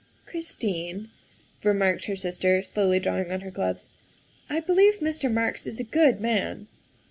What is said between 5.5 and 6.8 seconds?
is a good man.